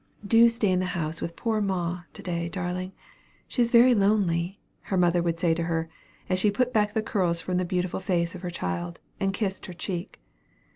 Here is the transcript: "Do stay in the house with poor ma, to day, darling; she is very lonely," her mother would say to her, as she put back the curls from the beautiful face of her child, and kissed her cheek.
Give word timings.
"Do 0.25 0.49
stay 0.49 0.71
in 0.71 0.79
the 0.79 0.85
house 0.97 1.21
with 1.21 1.35
poor 1.35 1.61
ma, 1.61 2.05
to 2.13 2.23
day, 2.23 2.49
darling; 2.49 2.91
she 3.47 3.61
is 3.61 3.69
very 3.69 3.93
lonely," 3.93 4.59
her 4.89 4.97
mother 4.97 5.21
would 5.21 5.39
say 5.39 5.53
to 5.53 5.65
her, 5.65 5.89
as 6.27 6.39
she 6.39 6.49
put 6.49 6.73
back 6.73 6.93
the 6.95 7.03
curls 7.03 7.39
from 7.39 7.57
the 7.57 7.65
beautiful 7.65 7.99
face 7.99 8.33
of 8.33 8.41
her 8.41 8.49
child, 8.49 8.99
and 9.19 9.31
kissed 9.31 9.67
her 9.67 9.73
cheek. 9.73 10.19